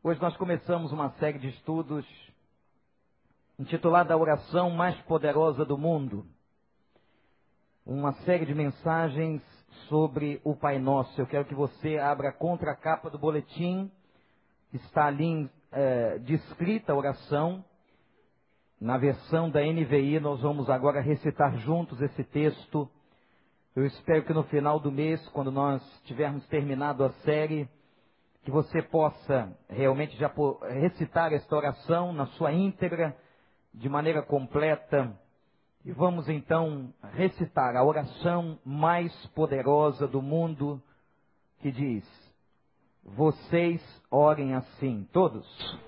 [0.00, 2.06] Hoje nós começamos uma série de estudos
[3.58, 6.24] intitulada A Oração Mais Poderosa do Mundo.
[7.84, 9.42] Uma série de mensagens
[9.88, 11.20] sobre o Pai Nosso.
[11.20, 13.90] Eu quero que você abra a contracapa do boletim.
[14.72, 17.64] Está ali é, descrita a oração.
[18.80, 22.88] Na versão da NVI, nós vamos agora recitar juntos esse texto.
[23.74, 27.68] Eu espero que no final do mês, quando nós tivermos terminado a série,
[28.42, 30.32] que você possa realmente já
[30.80, 33.16] recitar esta oração na sua íntegra,
[33.74, 35.14] de maneira completa.
[35.84, 40.82] E vamos então recitar a oração mais poderosa do mundo,
[41.60, 42.04] que diz:
[43.04, 43.80] Vocês
[44.10, 45.87] orem assim, todos.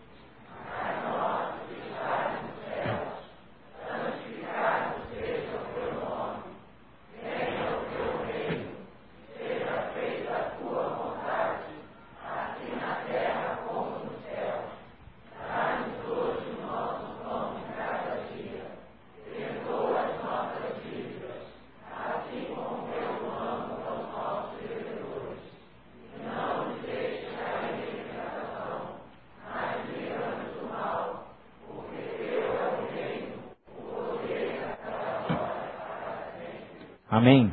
[37.12, 37.52] Amém.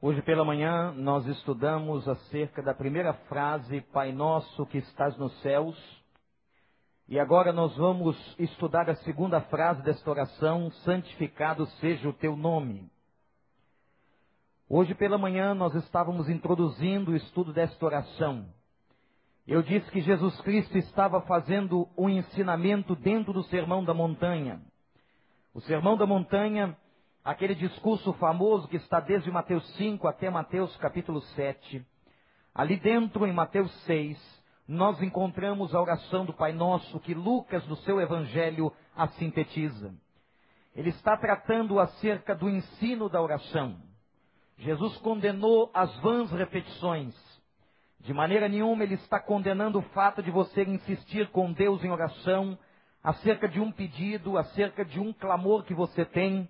[0.00, 5.76] Hoje pela manhã nós estudamos acerca da primeira frase, Pai Nosso que estás nos céus.
[7.08, 12.88] E agora nós vamos estudar a segunda frase desta oração, santificado seja o teu nome.
[14.68, 18.46] Hoje pela manhã nós estávamos introduzindo o estudo desta oração.
[19.44, 24.62] Eu disse que Jesus Cristo estava fazendo um ensinamento dentro do Sermão da Montanha.
[25.52, 26.76] O Sermão da Montanha
[27.24, 31.84] aquele discurso famoso que está desde Mateus 5 até Mateus capítulo 7.
[32.54, 37.76] Ali dentro, em Mateus 6, nós encontramos a oração do Pai Nosso que Lucas, no
[37.76, 39.94] seu evangelho, a sintetiza.
[40.74, 43.76] Ele está tratando acerca do ensino da oração.
[44.58, 47.14] Jesus condenou as vãs repetições.
[48.00, 52.58] De maneira nenhuma ele está condenando o fato de você insistir com Deus em oração
[53.02, 56.48] acerca de um pedido, acerca de um clamor que você tem,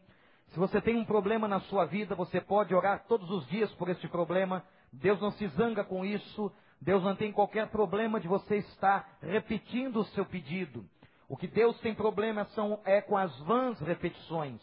[0.53, 3.89] se você tem um problema na sua vida, você pode orar todos os dias por
[3.89, 4.63] este problema.
[4.93, 6.53] Deus não se zanga com isso.
[6.79, 10.85] Deus não tem qualquer problema de você estar repetindo o seu pedido.
[11.27, 14.61] O que Deus tem problema são, é com as vãs repetições.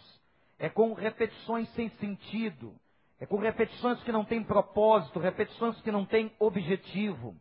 [0.59, 2.75] É com repetições sem sentido.
[3.19, 7.35] É com repetições que não têm propósito, repetições que não têm objetivo.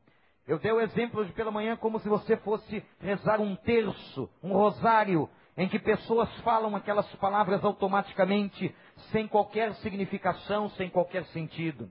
[0.46, 4.54] Eu dei o exemplo hoje pela manhã como se você fosse rezar um terço, um
[4.54, 5.28] rosário,
[5.58, 8.72] em que pessoas falam aquelas palavras automaticamente,
[9.10, 11.90] sem qualquer significação, sem qualquer sentido.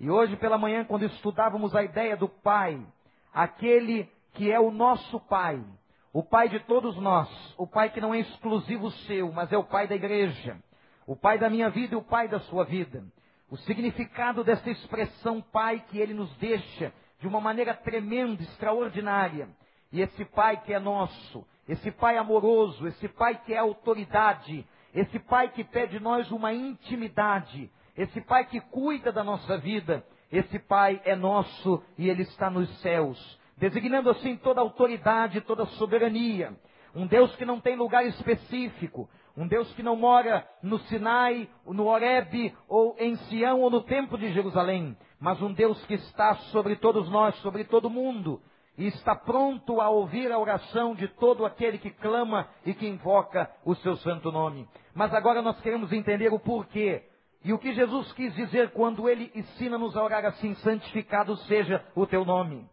[0.00, 2.84] E hoje pela manhã, quando estudávamos a ideia do Pai,
[3.32, 5.64] aquele que é o nosso Pai,
[6.12, 9.62] o Pai de todos nós, o Pai que não é exclusivo seu, mas é o
[9.62, 10.58] Pai da igreja,
[11.06, 13.04] o Pai da minha vida e o Pai da sua vida.
[13.48, 19.48] O significado dessa expressão Pai que ele nos deixa de uma maneira tremenda, extraordinária.
[19.92, 25.18] E esse Pai que é nosso, esse Pai amoroso, esse Pai que é autoridade, esse
[25.18, 31.00] Pai que pede nós uma intimidade, esse Pai que cuida da nossa vida, esse Pai
[31.04, 36.56] é nosso e Ele está nos céus, designando assim toda autoridade, toda soberania.
[36.94, 41.86] Um Deus que não tem lugar específico, um Deus que não mora no Sinai, no
[41.86, 46.76] Horebe, ou em Sião, ou no Templo de Jerusalém, mas um Deus que está sobre
[46.76, 48.40] todos nós, sobre todo mundo,
[48.78, 53.52] e está pronto a ouvir a oração de todo aquele que clama e que invoca
[53.64, 54.68] o seu santo nome.
[54.94, 57.04] Mas agora nós queremos entender o porquê
[57.44, 62.06] e o que Jesus quis dizer quando ele ensina-nos a orar assim: santificado seja o
[62.06, 62.70] teu nome.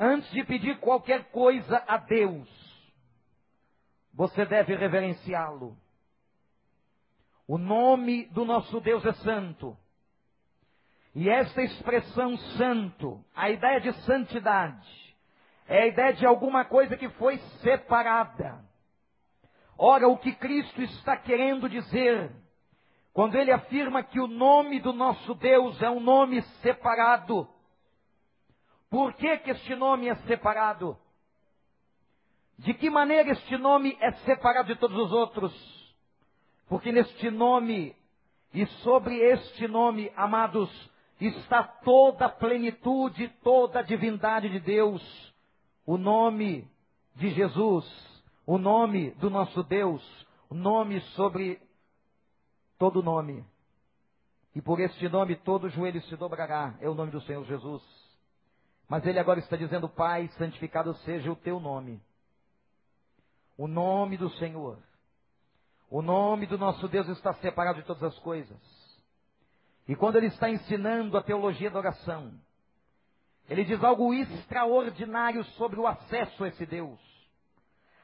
[0.00, 2.48] Antes de pedir qualquer coisa a Deus,
[4.14, 5.76] você deve reverenciá-lo.
[7.46, 9.76] O nome do nosso Deus é santo.
[11.18, 14.86] E esta expressão santo, a ideia de santidade,
[15.66, 18.62] é a ideia de alguma coisa que foi separada.
[19.78, 22.30] Ora, o que Cristo está querendo dizer,
[23.14, 27.48] quando ele afirma que o nome do nosso Deus é um nome separado,
[28.90, 30.98] por que, que este nome é separado?
[32.58, 35.96] De que maneira este nome é separado de todos os outros?
[36.68, 37.96] Porque neste nome
[38.52, 40.70] e sobre este nome, amados,
[41.20, 45.02] está toda a plenitude, toda a divindade de Deus.
[45.86, 46.68] O nome
[47.14, 47.84] de Jesus,
[48.46, 50.02] o nome do nosso Deus,
[50.50, 51.60] o nome sobre
[52.78, 53.44] todo nome.
[54.54, 57.82] E por este nome todo joelho se dobrará, é o nome do Senhor Jesus.
[58.88, 62.00] Mas ele agora está dizendo: Pai, santificado seja o teu nome.
[63.56, 64.78] O nome do Senhor.
[65.88, 68.75] O nome do nosso Deus está separado de todas as coisas.
[69.88, 72.32] E quando ele está ensinando a teologia da oração,
[73.48, 76.98] ele diz algo extraordinário sobre o acesso a esse Deus.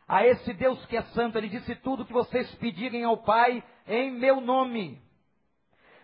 [0.07, 4.11] A esse Deus que é santo, ele disse tudo que vocês pedirem ao Pai em
[4.11, 5.01] meu nome.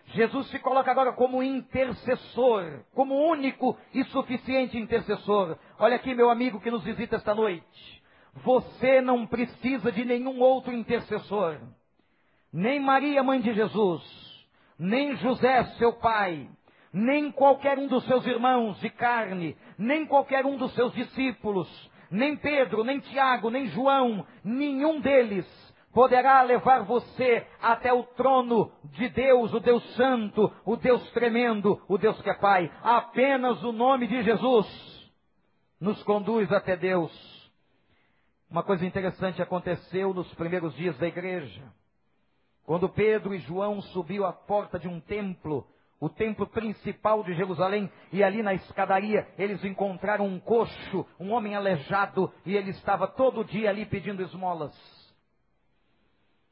[0.07, 5.57] Jesus se coloca agora como intercessor, como único e suficiente intercessor.
[5.77, 8.03] Olha aqui, meu amigo que nos visita esta noite.
[8.43, 11.59] Você não precisa de nenhum outro intercessor.
[12.51, 14.28] Nem Maria, mãe de Jesus,
[14.79, 16.49] nem José, seu pai,
[16.93, 21.67] nem qualquer um dos seus irmãos de carne, nem qualquer um dos seus discípulos,
[22.09, 25.45] nem Pedro, nem Tiago, nem João, nenhum deles
[25.93, 31.97] poderá levar você até o trono de Deus, o Deus Santo, o Deus tremendo, o
[31.97, 32.71] Deus que é Pai.
[32.81, 34.67] Apenas o nome de Jesus
[35.79, 37.11] nos conduz até Deus.
[38.49, 41.61] Uma coisa interessante aconteceu nos primeiros dias da igreja.
[42.69, 45.65] Quando Pedro e João subiu à porta de um templo,
[45.99, 51.55] o templo principal de Jerusalém, e ali na escadaria eles encontraram um coxo, um homem
[51.55, 54.71] aleijado, e ele estava todo dia ali pedindo esmolas.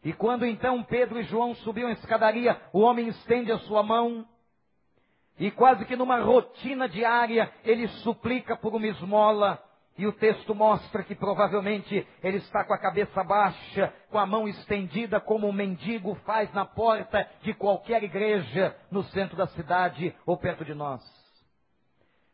[0.03, 4.27] E quando então Pedro e João subiam a escadaria, o homem estende a sua mão,
[5.37, 9.63] e quase que numa rotina diária, ele suplica por uma esmola,
[9.97, 14.47] e o texto mostra que provavelmente ele está com a cabeça baixa, com a mão
[14.47, 20.37] estendida, como um mendigo faz na porta de qualquer igreja no centro da cidade ou
[20.37, 21.01] perto de nós.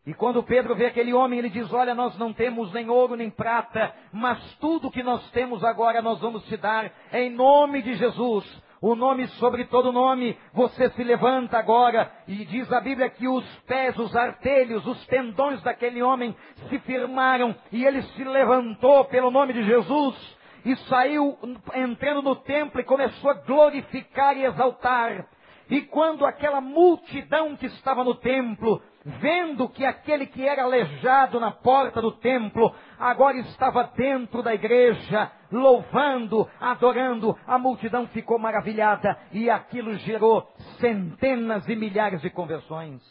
[0.05, 3.29] E quando Pedro vê aquele homem, ele diz: Olha, nós não temos nem ouro nem
[3.29, 8.63] prata, mas tudo que nós temos agora nós vamos te dar em nome de Jesus
[8.83, 13.45] o nome sobre todo nome, você se levanta agora e diz a Bíblia que os
[13.59, 16.35] pés, os artelhos, os tendões daquele homem
[16.67, 21.37] se firmaram e ele se levantou pelo nome de Jesus e saiu
[21.73, 25.29] entrando no templo e começou a glorificar e exaltar.
[25.69, 31.51] E quando aquela multidão que estava no templo vendo que aquele que era aleijado na
[31.51, 39.49] porta do templo, agora estava dentro da igreja, louvando, adorando, a multidão ficou maravilhada e
[39.49, 40.47] aquilo gerou
[40.79, 43.01] centenas e milhares de conversões.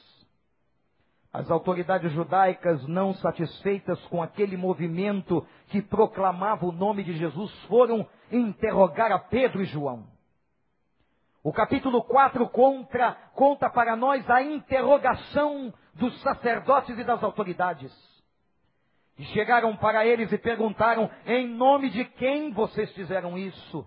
[1.33, 8.07] As autoridades judaicas, não satisfeitas com aquele movimento que proclamava o nome de Jesus, foram
[8.31, 10.05] interrogar a Pedro e João.
[11.43, 17.93] O capítulo 4 conta, conta para nós a interrogação dos sacerdotes e das autoridades.
[19.19, 23.87] E chegaram para eles e perguntaram: em nome de quem vocês fizeram isso?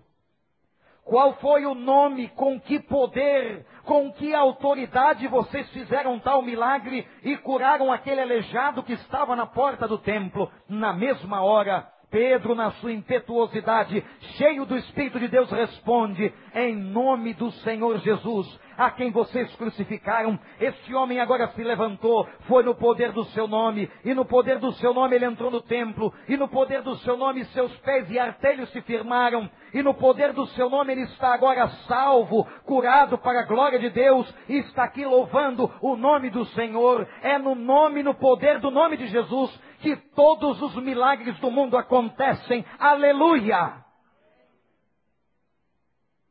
[1.04, 7.36] Qual foi o nome, com que poder, com que autoridade vocês fizeram tal milagre e
[7.36, 10.50] curaram aquele aleijado que estava na porta do templo?
[10.68, 14.04] Na mesma hora, Pedro, na sua impetuosidade,
[14.36, 20.38] cheio do Espírito de Deus, responde: Em nome do Senhor Jesus, a quem vocês crucificaram,
[20.60, 24.72] esse homem agora se levantou, foi no poder do seu nome, e no poder do
[24.72, 28.18] seu nome ele entrou no templo, e no poder do seu nome seus pés e
[28.18, 33.40] artelhos se firmaram, e no poder do seu nome ele está agora salvo, curado para
[33.40, 37.06] a glória de Deus, e está aqui louvando o nome do Senhor.
[37.22, 41.76] É no nome, no poder do nome de Jesus que todos os milagres do mundo
[41.76, 42.64] acontecem.
[42.78, 43.85] Aleluia!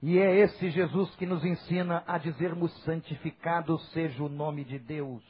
[0.07, 5.24] E é esse Jesus que nos ensina a dizermos santificado seja o nome de Deus.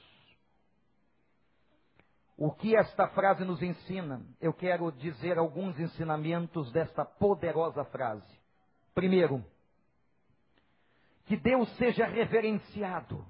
[2.36, 4.22] O que esta frase nos ensina?
[4.42, 8.38] Eu quero dizer alguns ensinamentos desta poderosa frase.
[8.94, 9.42] Primeiro,
[11.24, 13.26] que Deus seja reverenciado.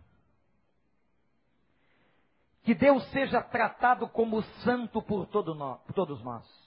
[2.64, 6.65] Que Deus seja tratado como santo por, todo nós, por todos nós.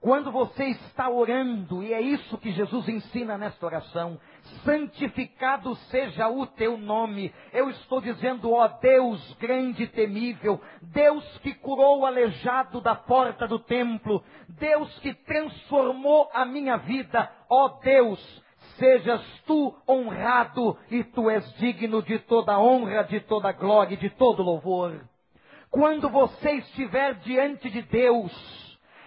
[0.00, 4.18] Quando você está orando, e é isso que Jesus ensina nesta oração,
[4.64, 7.30] santificado seja o teu nome.
[7.52, 13.46] Eu estou dizendo, ó Deus grande e temível, Deus que curou o aleijado da porta
[13.46, 18.42] do templo, Deus que transformou a minha vida, ó Deus,
[18.78, 24.08] sejas tu honrado e tu és digno de toda honra, de toda glória e de
[24.08, 25.04] todo louvor.
[25.70, 28.59] Quando você estiver diante de Deus,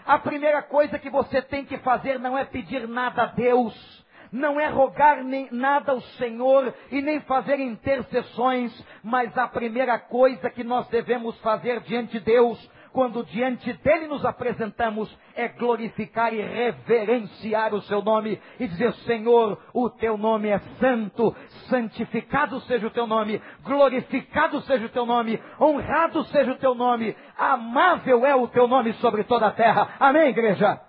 [0.05, 4.59] a primeira coisa que você tem que fazer não é pedir nada a Deus, não
[4.59, 10.63] é rogar nem nada ao Senhor e nem fazer intercessões, mas a primeira coisa que
[10.63, 17.73] nós devemos fazer diante de Deus quando diante dele nos apresentamos, é glorificar e reverenciar
[17.73, 21.35] o seu nome e dizer: Senhor, o teu nome é santo,
[21.67, 27.15] santificado seja o teu nome, glorificado seja o teu nome, honrado seja o teu nome,
[27.35, 29.95] amável é o teu nome sobre toda a terra.
[29.99, 30.79] Amém, igreja?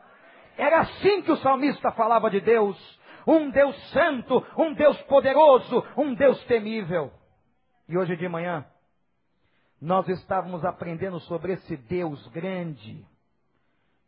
[0.59, 2.77] Era assim que o salmista falava de Deus.
[3.27, 7.11] Um Deus santo, um Deus poderoso, um Deus temível.
[7.89, 8.67] E hoje de manhã,
[9.85, 13.05] nós estávamos aprendendo sobre esse Deus grande.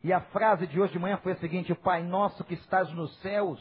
[0.03, 3.15] E a frase de hoje de manhã foi a seguinte: Pai nosso que estás nos
[3.21, 3.61] céus.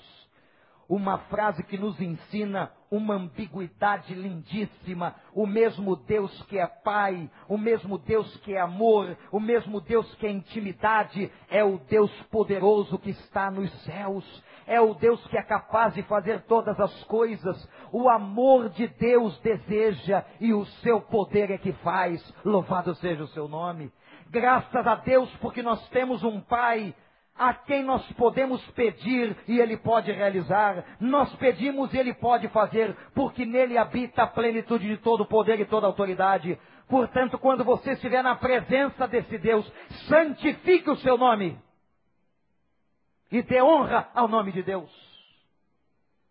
[0.88, 5.16] Uma frase que nos ensina uma ambiguidade lindíssima.
[5.34, 10.14] O mesmo Deus que é Pai, o mesmo Deus que é amor, o mesmo Deus
[10.16, 15.38] que é intimidade, é o Deus poderoso que está nos céus é o Deus que
[15.38, 17.70] é capaz de fazer todas as coisas.
[17.92, 22.22] O amor de Deus deseja e o seu poder é que faz.
[22.44, 23.92] Louvado seja o seu nome.
[24.30, 26.94] Graças a Deus porque nós temos um Pai
[27.38, 30.84] a quem nós podemos pedir e Ele pode realizar.
[31.00, 35.66] Nós pedimos e Ele pode fazer, porque nele habita a plenitude de todo poder e
[35.66, 36.58] toda autoridade.
[36.88, 39.70] Portanto, quando você estiver na presença desse Deus,
[40.08, 41.60] santifique o seu nome
[43.32, 44.92] e dê honra ao nome de Deus,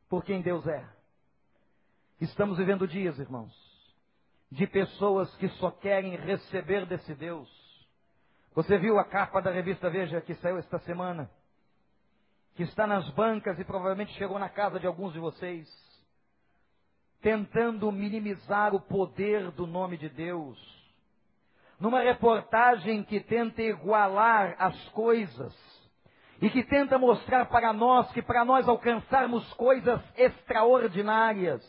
[0.08, 0.86] por quem Deus é.
[2.20, 3.52] Estamos vivendo dias, irmãos,
[4.50, 7.48] de pessoas que só querem receber desse Deus.
[8.54, 11.28] Você viu a capa da revista Veja que saiu esta semana?
[12.54, 15.68] Que está nas bancas e provavelmente chegou na casa de alguns de vocês,
[17.20, 20.56] tentando minimizar o poder do nome de Deus.
[21.80, 25.74] Numa reportagem que tenta igualar as coisas
[26.41, 31.62] e que tenta mostrar para nós que para nós alcançarmos coisas extraordinárias,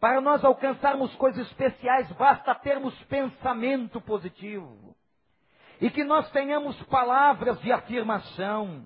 [0.00, 4.94] para nós alcançarmos coisas especiais, basta termos pensamento positivo.
[5.80, 8.84] E que nós tenhamos palavras de afirmação.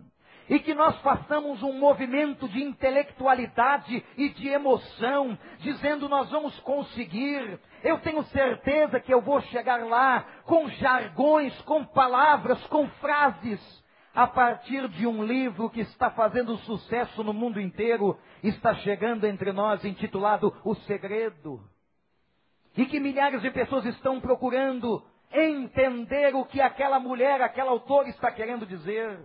[0.49, 7.61] E que nós façamos um movimento de intelectualidade e de emoção, dizendo nós vamos conseguir.
[7.83, 13.82] Eu tenho certeza que eu vou chegar lá com jargões, com palavras, com frases
[14.14, 19.52] a partir de um livro que está fazendo sucesso no mundo inteiro, está chegando entre
[19.52, 21.61] nós intitulado O Segredo.
[22.76, 25.02] E que milhares de pessoas estão procurando
[25.33, 29.19] entender o que aquela mulher, aquela autora está querendo dizer.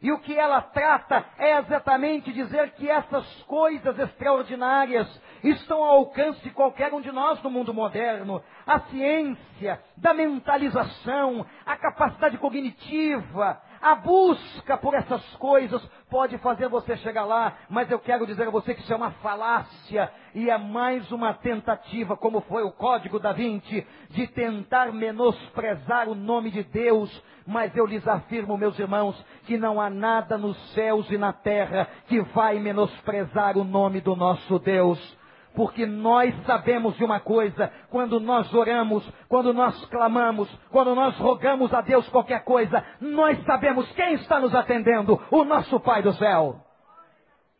[0.00, 5.08] E o que ela trata é exatamente dizer que essas coisas extraordinárias
[5.42, 8.42] estão ao alcance de qualquer um de nós no mundo moderno.
[8.64, 16.96] A ciência, da mentalização, a capacidade cognitiva, a busca por essas coisas pode fazer você
[16.98, 20.58] chegar lá, mas eu quero dizer a você que isso é uma falácia e é
[20.58, 26.62] mais uma tentativa, como foi o Código da Vinci, de tentar menosprezar o nome de
[26.62, 27.10] Deus.
[27.46, 29.16] Mas eu lhes afirmo, meus irmãos,
[29.46, 34.14] que não há nada nos céus e na terra que vai menosprezar o nome do
[34.14, 35.18] nosso Deus
[35.54, 41.72] porque nós sabemos de uma coisa: quando nós oramos, quando nós clamamos, quando nós rogamos
[41.72, 46.56] a Deus qualquer coisa, nós sabemos quem está nos atendendo: o nosso Pai do céu.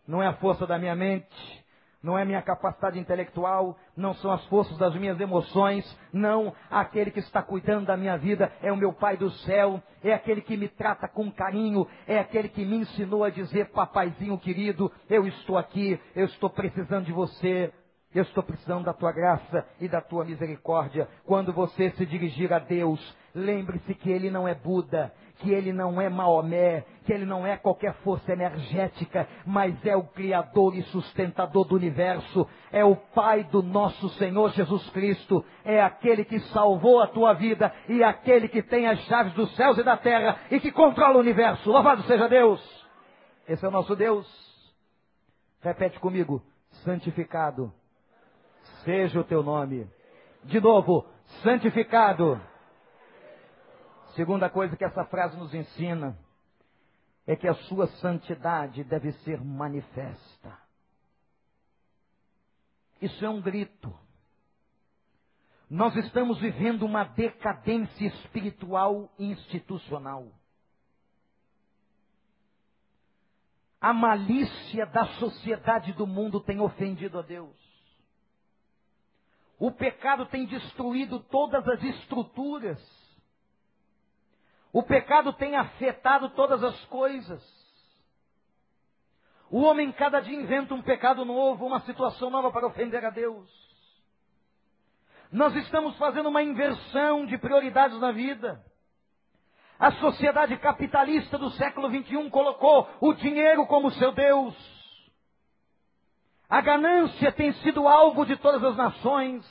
[0.07, 1.27] Não é a força da minha mente,
[2.03, 7.19] não é minha capacidade intelectual, não são as forças das minhas emoções, não, aquele que
[7.19, 10.69] está cuidando da minha vida é o meu Pai do céu, é aquele que me
[10.69, 16.01] trata com carinho, é aquele que me ensinou a dizer, papaizinho querido, eu estou aqui,
[16.15, 17.73] eu estou precisando de você,
[18.19, 21.09] eu estou precisando da tua graça e da tua misericórdia.
[21.25, 23.01] Quando você se dirigir a Deus,
[23.35, 27.57] lembre-se que Ele não é Buda, que Ele não é Maomé, que Ele não é
[27.57, 33.63] qualquer força energética, mas é o Criador e sustentador do universo, é o Pai do
[33.63, 38.89] nosso Senhor Jesus Cristo, é aquele que salvou a tua vida e aquele que tem
[38.89, 41.71] as chaves dos céus e da terra e que controla o universo.
[41.71, 42.61] Louvado seja Deus!
[43.47, 44.27] Esse é o nosso Deus.
[45.61, 46.43] Repete comigo:
[46.85, 47.73] santificado
[48.89, 49.87] seja o teu nome.
[50.45, 51.07] De novo,
[51.43, 52.41] santificado.
[54.17, 56.19] Segunda coisa que essa frase nos ensina
[57.27, 60.59] é que a sua santidade deve ser manifesta.
[63.03, 63.95] Isso é um grito.
[65.69, 70.33] Nós estamos vivendo uma decadência espiritual e institucional.
[73.79, 77.68] A malícia da sociedade do mundo tem ofendido a Deus.
[79.59, 82.79] O pecado tem destruído todas as estruturas.
[84.73, 87.43] O pecado tem afetado todas as coisas.
[89.51, 93.49] O homem cada dia inventa um pecado novo, uma situação nova para ofender a Deus.
[95.33, 98.63] Nós estamos fazendo uma inversão de prioridades na vida.
[99.79, 104.78] A sociedade capitalista do século XXI colocou o dinheiro como seu Deus.
[106.49, 109.45] A ganância tem sido alvo de todas as nações.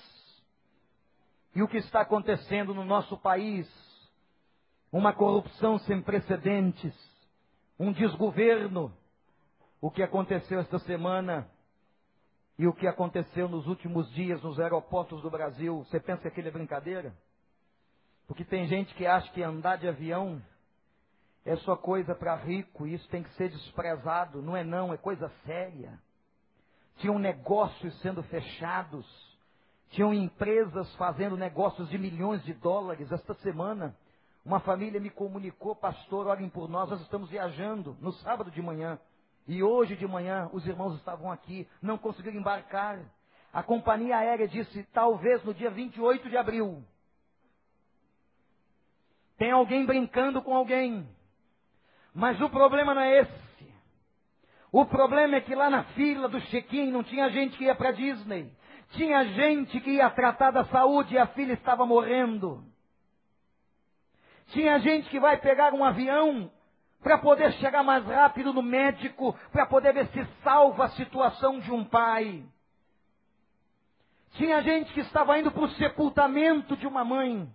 [1.54, 3.68] E o que está acontecendo no nosso país?
[4.92, 6.94] Uma corrupção sem precedentes,
[7.80, 8.92] um desgoverno.
[9.80, 11.48] O que aconteceu esta semana
[12.58, 16.48] e o que aconteceu nos últimos dias nos aeroportos do Brasil, você pensa que aquilo
[16.48, 17.14] é brincadeira?
[18.26, 20.42] Porque tem gente que acha que andar de avião
[21.46, 24.42] é só coisa para rico e isso tem que ser desprezado.
[24.42, 26.00] Não é não, é coisa séria.
[26.98, 29.06] Tinham negócios sendo fechados.
[29.90, 33.12] Tinham empresas fazendo negócios de milhões de dólares.
[33.12, 33.96] Esta semana,
[34.44, 39.00] uma família me comunicou, pastor, olhem por nós, nós estamos viajando no sábado de manhã.
[39.48, 43.00] E hoje de manhã os irmãos estavam aqui, não conseguiram embarcar.
[43.54, 46.84] A companhia aérea disse, talvez no dia 28 de abril,
[49.38, 51.08] tem alguém brincando com alguém.
[52.14, 53.47] Mas o problema não é esse.
[54.72, 57.92] O problema é que lá na fila do check-in não tinha gente que ia para
[57.92, 58.52] Disney.
[58.92, 62.64] Tinha gente que ia tratar da saúde e a filha estava morrendo.
[64.48, 66.52] Tinha gente que vai pegar um avião
[67.02, 71.72] para poder chegar mais rápido no médico, para poder ver se salva a situação de
[71.72, 72.44] um pai.
[74.34, 77.50] Tinha gente que estava indo para o sepultamento de uma mãe.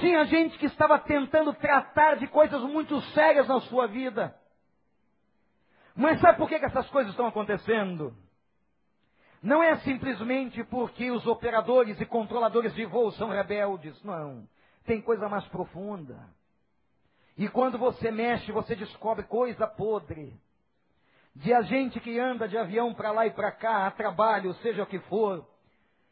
[0.00, 4.34] Tinha gente que estava tentando tratar de coisas muito sérias na sua vida.
[5.96, 8.14] Mas sabe por que, que essas coisas estão acontecendo?
[9.42, 14.46] Não é simplesmente porque os operadores e controladores de voo são rebeldes, não.
[14.84, 16.18] Tem coisa mais profunda.
[17.36, 20.38] E quando você mexe, você descobre coisa podre.
[21.34, 24.82] De a gente que anda de avião para lá e para cá, a trabalho, seja
[24.82, 25.46] o que for,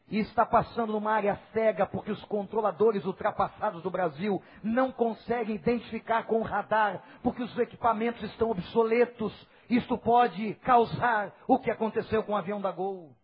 [0.07, 6.23] e está passando numa área cega porque os controladores ultrapassados do Brasil não conseguem identificar
[6.25, 9.33] com o radar, porque os equipamentos estão obsoletos.
[9.69, 13.15] Isto pode causar o que aconteceu com o avião da Gol.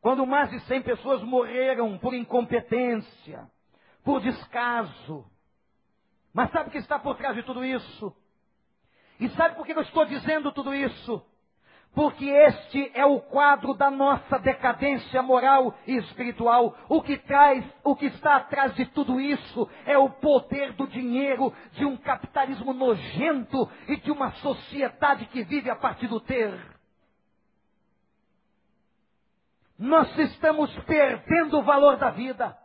[0.00, 3.50] Quando mais de 100 pessoas morreram por incompetência,
[4.04, 5.24] por descaso.
[6.32, 8.14] Mas sabe o que está por trás de tudo isso?
[9.18, 11.24] E sabe por que eu estou dizendo tudo isso?
[11.94, 16.76] Porque este é o quadro da nossa decadência moral e espiritual.
[16.88, 21.52] O que traz, o que está atrás de tudo isso é o poder do dinheiro,
[21.72, 26.54] de um capitalismo nojento e de uma sociedade que vive a partir do ter.
[29.78, 32.56] Nós estamos perdendo o valor da vida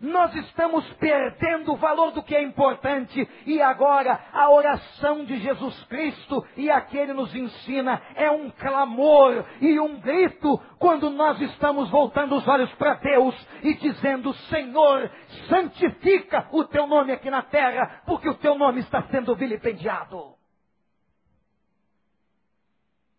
[0.00, 3.28] nós estamos perdendo o valor do que é importante.
[3.46, 8.50] E agora, a oração de Jesus Cristo e a que Ele nos ensina é um
[8.50, 15.10] clamor e um grito quando nós estamos voltando os olhos para Deus e dizendo: Senhor,
[15.48, 20.34] santifica o teu nome aqui na terra, porque o teu nome está sendo vilipendiado.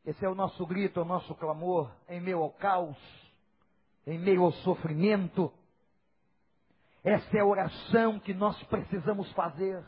[0.05, 2.97] Esse é o nosso grito, o nosso clamor em meio ao caos,
[4.05, 5.51] em meio ao sofrimento
[7.05, 9.81] essa é a oração que nós precisamos fazer.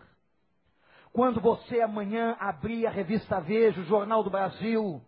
[1.11, 5.01] Quando você amanhã abrir a revista Veja, o Jornal do Brasil,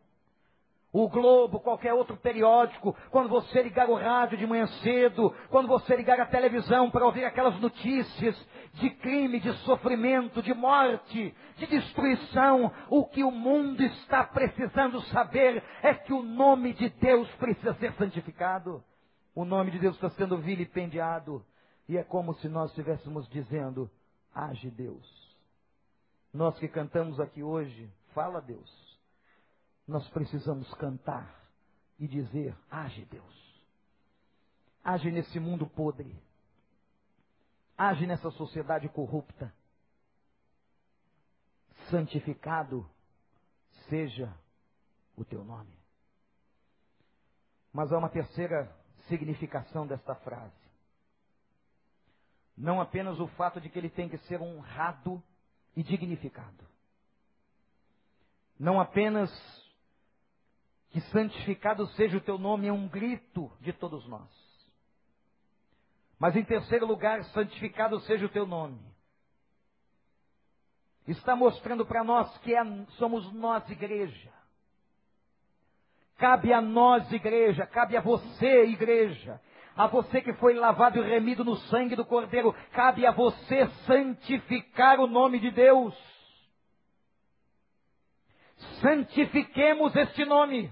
[0.91, 5.95] o Globo, qualquer outro periódico, quando você ligar o rádio de manhã cedo, quando você
[5.95, 8.35] ligar a televisão para ouvir aquelas notícias
[8.73, 15.63] de crime, de sofrimento, de morte, de destruição, o que o mundo está precisando saber
[15.83, 18.83] é que o nome de Deus precisa ser santificado.
[19.35, 21.45] O nome de Deus está sendo vilipendiado.
[21.89, 23.89] E é como se nós estivéssemos dizendo:
[24.31, 25.35] age Deus.
[26.31, 28.99] Nós que cantamos aqui hoje, fala Deus.
[29.87, 31.43] Nós precisamos cantar
[31.97, 33.65] e dizer: age Deus.
[34.83, 36.15] Age nesse mundo podre.
[37.75, 39.51] Age nessa sociedade corrupta.
[41.89, 42.87] Santificado
[43.89, 44.31] seja
[45.17, 45.75] o teu nome.
[47.73, 48.71] Mas há uma terceira
[49.07, 50.58] significação desta frase.
[52.59, 55.23] Não apenas o fato de que ele tem que ser honrado
[55.77, 56.67] e dignificado.
[58.59, 59.31] Não apenas
[60.89, 64.29] que santificado seja o teu nome é um grito de todos nós.
[66.19, 68.81] Mas em terceiro lugar, santificado seja o teu nome.
[71.07, 72.61] Está mostrando para nós que é,
[72.97, 74.33] somos nós, igreja.
[76.17, 79.39] Cabe a nós, igreja, cabe a você, igreja,
[79.79, 84.99] a você que foi lavado e remido no sangue do Cordeiro, cabe a você santificar
[84.99, 85.95] o nome de Deus.
[88.81, 90.69] Santifiquemos este nome.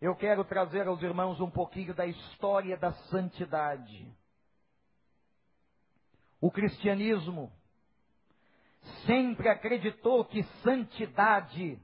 [0.00, 4.12] eu quero trazer aos irmãos um pouquinho da história da santidade.
[6.40, 7.52] O cristianismo
[9.06, 11.80] sempre acreditou que santidade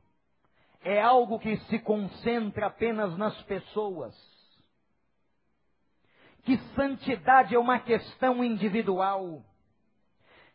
[0.80, 4.31] é algo que se concentra apenas nas pessoas.
[6.44, 9.42] Que santidade é uma questão individual.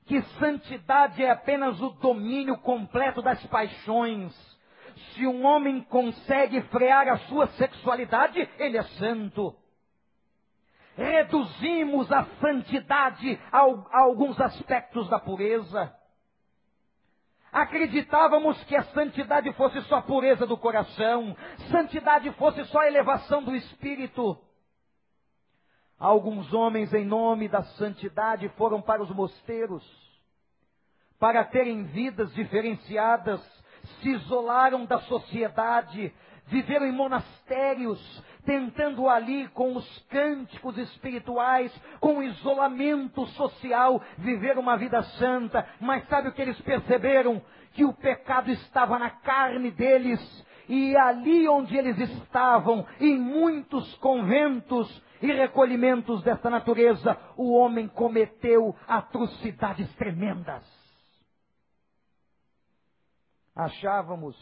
[0.06, 4.34] Que santidade é apenas o domínio completo das paixões.
[5.13, 9.56] Se um homem consegue frear a sua sexualidade, ele é santo.
[10.95, 15.93] Reduzimos a santidade a, a alguns aspectos da pureza.
[17.52, 21.36] Acreditávamos que a santidade fosse só pureza do coração,
[21.71, 24.38] santidade fosse só elevação do espírito.
[25.99, 29.83] Alguns homens, em nome da santidade, foram para os mosteiros,
[31.19, 33.41] para terem vidas diferenciadas,
[33.99, 36.13] se isolaram da sociedade,
[36.45, 44.77] viveram em monastérios, tentando ali com os cânticos espirituais, com o isolamento social, viver uma
[44.77, 45.67] vida santa.
[45.81, 47.41] Mas sabe o que eles perceberam?
[47.73, 50.45] Que o pecado estava na carne deles.
[50.69, 58.75] E ali onde eles estavam, em muitos conventos e recolhimentos desta natureza, o homem cometeu
[58.88, 60.63] atrocidades tremendas.
[63.56, 64.38] Achávamos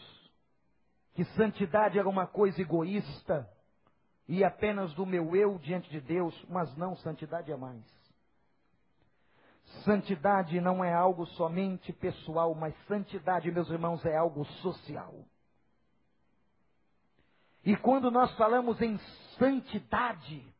[1.14, 3.48] que santidade era uma coisa egoísta
[4.28, 7.82] e apenas do meu eu diante de Deus, mas não, santidade é mais.
[9.84, 15.14] Santidade não é algo somente pessoal, mas santidade, meus irmãos, é algo social.
[17.64, 18.96] E quando nós falamos em
[19.38, 20.54] santidade,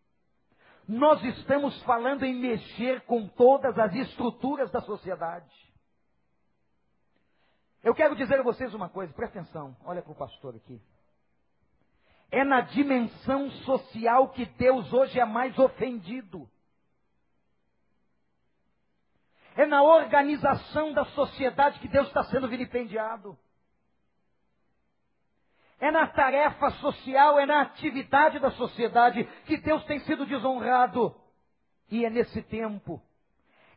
[0.88, 5.50] nós estamos falando em mexer com todas as estruturas da sociedade.
[7.82, 10.80] Eu quero dizer a vocês uma coisa, presta atenção, olha para o pastor aqui.
[12.30, 16.48] É na dimensão social que Deus hoje é mais ofendido.
[19.56, 23.38] É na organização da sociedade que Deus está sendo vilipendiado.
[25.78, 31.14] É na tarefa social, é na atividade da sociedade que Deus tem sido desonrado.
[31.90, 33.00] E é nesse tempo,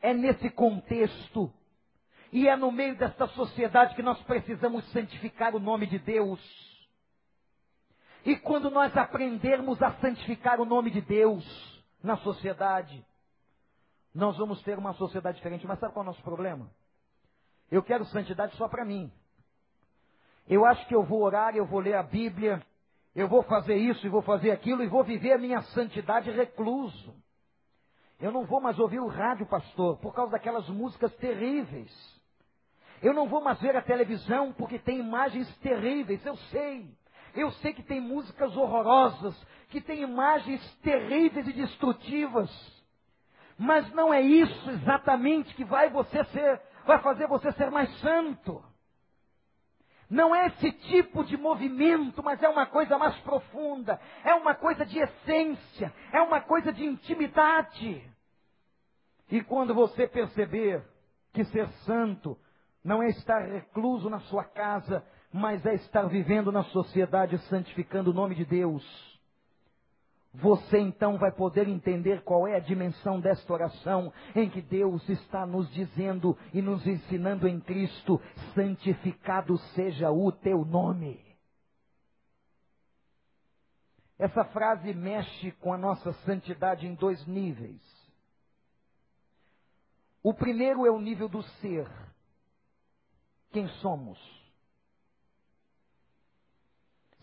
[0.02, 1.54] é nesse contexto
[2.32, 6.40] e é no meio desta sociedade que nós precisamos santificar o nome de Deus.
[8.26, 11.46] E quando nós aprendermos a santificar o nome de Deus
[12.04, 13.06] na sociedade,
[14.14, 15.66] nós vamos ter uma sociedade diferente.
[15.66, 16.70] Mas sabe qual é o nosso problema?
[17.72, 19.12] Eu quero santidade só para mim.
[20.50, 22.60] Eu acho que eu vou orar, eu vou ler a Bíblia,
[23.16, 27.14] eu vou fazer isso e vou fazer aquilo e vou viver a minha santidade recluso.
[28.20, 32.20] Eu não vou mais ouvir o rádio, pastor, por causa daquelas músicas terríveis.
[33.02, 36.90] Eu não vou mais ver a televisão porque tem imagens terríveis, eu sei.
[37.36, 42.50] Eu sei que tem músicas horrorosas, que tem imagens terríveis e destrutivas.
[43.58, 48.64] Mas não é isso exatamente que vai você ser, vai fazer você ser mais santo.
[50.10, 54.84] Não é esse tipo de movimento, mas é uma coisa mais profunda, é uma coisa
[54.86, 58.04] de essência, é uma coisa de intimidade.
[59.30, 60.84] E quando você perceber
[61.32, 62.36] que ser santo
[62.84, 68.14] não é estar recluso na sua casa, mas é estar vivendo na sociedade santificando o
[68.14, 69.19] nome de Deus.
[70.42, 75.46] Você então vai poder entender qual é a dimensão desta oração em que Deus está
[75.46, 78.22] nos dizendo e nos ensinando em Cristo:
[78.54, 81.20] santificado seja o teu nome.
[84.18, 87.82] Essa frase mexe com a nossa santidade em dois níveis.
[90.22, 91.88] O primeiro é o nível do ser
[93.52, 94.20] quem somos?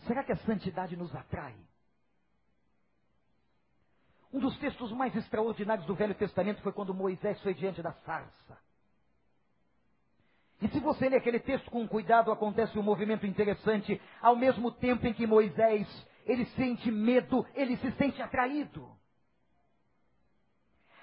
[0.05, 1.55] Será que a santidade nos atrai?
[4.37, 8.55] Um dos textos mais extraordinários do Velho Testamento foi quando Moisés foi diante da sarça.
[10.61, 13.99] E se você ler aquele texto com cuidado, acontece um movimento interessante.
[14.21, 15.87] Ao mesmo tempo em que Moisés,
[16.23, 18.87] ele sente medo, ele se sente atraído.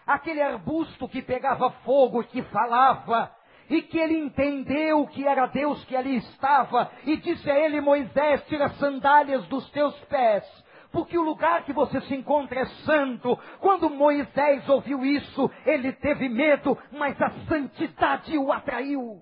[0.07, 3.35] Aquele arbusto que pegava fogo, que falava,
[3.69, 8.47] e que ele entendeu que era Deus que ali estava, e disse a ele: Moisés,
[8.47, 10.64] tira as sandálias dos teus pés,
[10.95, 13.37] porque o lugar que você se encontra é santo.
[13.59, 19.21] Quando Moisés ouviu isso, ele teve medo, mas a santidade o atraiu.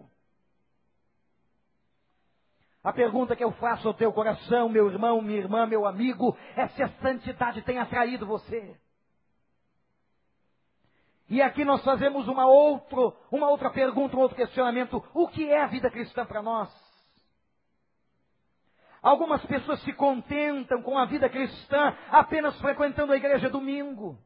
[2.85, 6.69] A pergunta que eu faço ao teu coração, meu irmão, minha irmã, meu amigo, é
[6.69, 8.77] se a santidade tem atraído você.
[11.31, 15.03] E aqui nós fazemos uma, outro, uma outra pergunta, um outro questionamento.
[15.15, 16.69] O que é a vida cristã para nós?
[19.03, 24.17] Algumas pessoas se contentam com a vida cristã apenas frequentando a igreja domingo.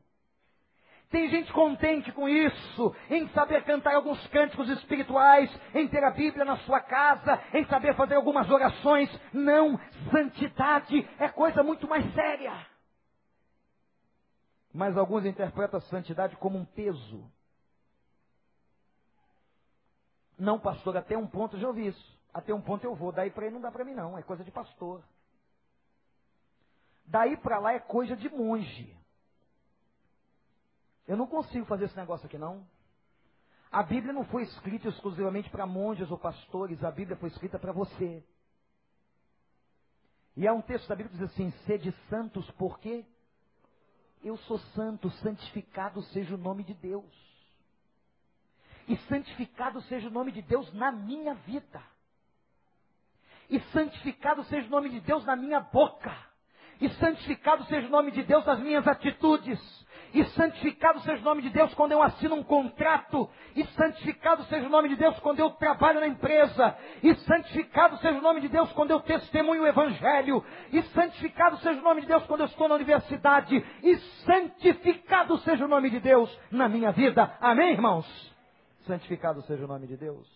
[1.08, 6.44] Tem gente contente com isso, em saber cantar alguns cânticos espirituais, em ter a Bíblia
[6.44, 9.08] na sua casa, em saber fazer algumas orações.
[9.32, 12.52] Não, santidade é coisa muito mais séria.
[14.74, 17.24] Mas alguns interpretam a santidade como um peso.
[20.38, 22.16] Não, pastor, até um ponto eu já ouvi isso.
[22.32, 24.44] Até um ponto eu vou, daí para aí não dá para mim não, é coisa
[24.44, 25.02] de pastor.
[27.06, 28.94] Daí para lá é coisa de monge.
[31.06, 32.66] Eu não consigo fazer esse negócio aqui, não.
[33.70, 37.72] A Bíblia não foi escrita exclusivamente para monges ou pastores, a Bíblia foi escrita para
[37.72, 38.24] você.
[40.36, 43.04] E há um texto da Bíblia que diz assim: sede santos, porque
[44.22, 47.35] eu sou santo, santificado seja o nome de Deus.
[48.88, 51.82] E santificado seja o nome de Deus na minha vida.
[53.48, 56.14] E santificado seja o nome de Deus na minha boca.
[56.80, 59.58] E santificado seja o nome de Deus nas minhas atitudes.
[60.12, 63.28] E santificado seja o nome de Deus quando eu assino um contrato.
[63.54, 66.76] E santificado seja o nome de Deus quando eu trabalho na empresa.
[67.02, 70.44] E santificado seja o nome de Deus quando eu testemunho o Evangelho.
[70.72, 73.64] E santificado seja o nome de Deus quando eu estou na universidade.
[73.82, 77.36] E santificado seja o nome de Deus na minha vida.
[77.40, 78.35] Amém, irmãos?
[78.86, 80.26] Santificado seja o nome de Deus.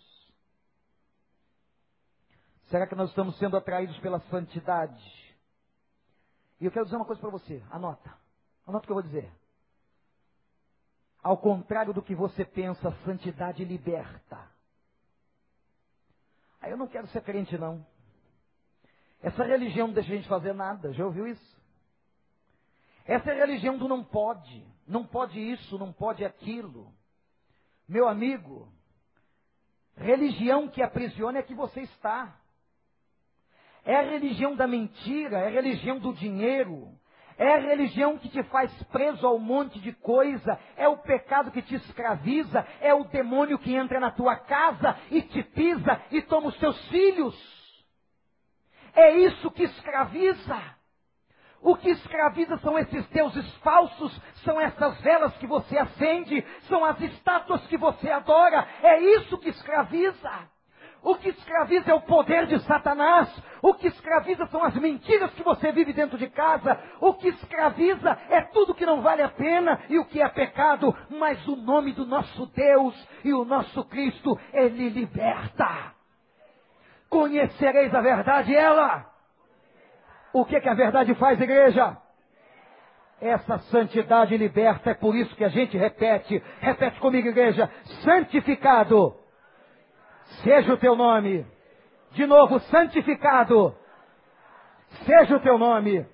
[2.69, 5.37] Será que nós estamos sendo atraídos pela santidade?
[6.61, 7.63] E eu quero dizer uma coisa para você.
[7.71, 8.13] Anota.
[8.67, 9.33] Anota o que eu vou dizer.
[11.23, 14.49] Ao contrário do que você pensa, santidade liberta.
[16.61, 17.85] Aí eu não quero ser crente, não.
[19.23, 20.93] Essa religião não deixa a gente fazer nada.
[20.93, 21.61] Já ouviu isso?
[23.05, 24.67] Essa é a religião do não pode.
[24.87, 26.93] Não pode isso, não pode aquilo.
[27.91, 28.69] Meu amigo,
[29.97, 32.37] religião que aprisiona é que você está.
[33.85, 36.97] É a religião da mentira, é a religião do dinheiro,
[37.37, 41.51] é a religião que te faz preso a um monte de coisa, é o pecado
[41.51, 46.23] que te escraviza, é o demônio que entra na tua casa e te pisa e
[46.23, 47.35] toma os teus filhos.
[48.95, 50.80] É isso que escraviza.
[51.63, 56.99] O que escraviza são esses deuses falsos, são essas velas que você acende, são as
[57.01, 58.67] estátuas que você adora.
[58.83, 60.31] É isso que escraviza.
[61.03, 63.29] O que escraviza é o poder de Satanás.
[63.63, 66.79] O que escraviza são as mentiras que você vive dentro de casa.
[67.01, 70.95] O que escraviza é tudo que não vale a pena e o que é pecado.
[71.11, 75.95] Mas o nome do nosso Deus e o nosso Cristo, Ele liberta.
[77.09, 79.10] Conhecereis a verdade, ela.
[80.33, 81.97] O que, que a verdade faz, igreja?
[83.21, 86.43] Essa santidade liberta, é por isso que a gente repete.
[86.61, 87.71] Repete comigo, igreja.
[88.03, 89.21] Santificado
[90.43, 91.47] seja o teu nome.
[92.13, 93.77] De novo, santificado.
[95.05, 96.07] Seja o teu nome.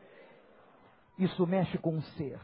[1.18, 2.38] Isso mexe com o ser,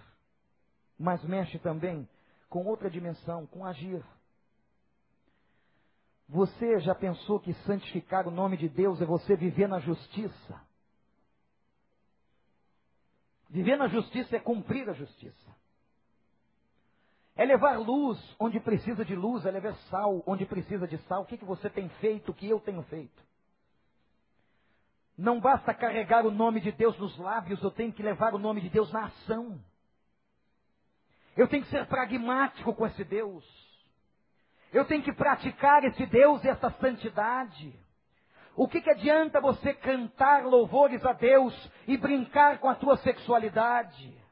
[0.99, 2.09] mas mexe também
[2.49, 4.03] com outra dimensão, com agir.
[6.29, 10.72] Você já pensou que santificar o nome de Deus é você viver na justiça?
[13.53, 15.55] Viver na justiça é cumprir a justiça.
[17.37, 21.21] É levar luz onde precisa de luz, é levar sal onde precisa de sal.
[21.21, 23.23] O que, que você tem feito, o que eu tenho feito?
[25.19, 28.63] Não basta carregar o nome de Deus nos lábios, eu tenho que levar o nome
[28.63, 29.63] de Deus na ação.
[31.37, 33.45] Eu tenho que ser pragmático com esse Deus.
[34.73, 37.79] Eu tenho que praticar esse Deus e essa santidade.
[38.55, 41.55] O que, que adianta você cantar louvores a Deus
[41.87, 44.23] e brincar com a tua sexualidade?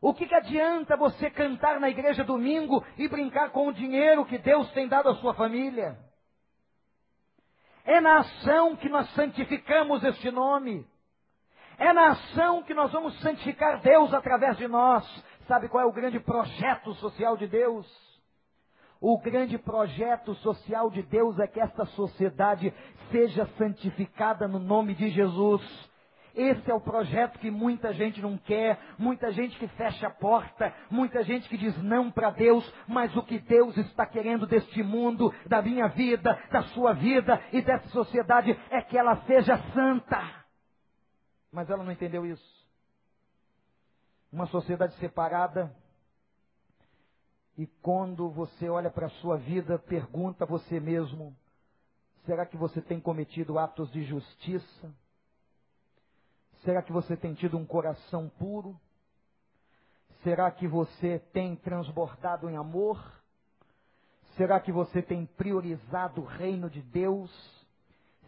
[0.00, 4.36] O que, que adianta você cantar na igreja domingo e brincar com o dinheiro que
[4.36, 5.98] Deus tem dado à sua família?
[7.86, 10.86] É na ação que nós santificamos este nome.
[11.78, 15.04] É na ação que nós vamos santificar Deus através de nós.
[15.46, 18.13] Sabe qual é o grande projeto social de Deus?
[19.06, 22.72] O grande projeto social de Deus é que esta sociedade
[23.10, 25.62] seja santificada no nome de Jesus.
[26.34, 30.74] Esse é o projeto que muita gente não quer, muita gente que fecha a porta,
[30.90, 35.34] muita gente que diz não para Deus, mas o que Deus está querendo deste mundo,
[35.44, 40.46] da minha vida, da sua vida e dessa sociedade é que ela seja santa.
[41.52, 42.66] Mas ela não entendeu isso.
[44.32, 45.76] Uma sociedade separada,
[47.56, 51.34] e quando você olha para a sua vida, pergunta a você mesmo:
[52.26, 54.92] será que você tem cometido atos de justiça?
[56.64, 58.78] Será que você tem tido um coração puro?
[60.22, 62.98] Será que você tem transbordado em amor?
[64.36, 67.30] Será que você tem priorizado o reino de Deus?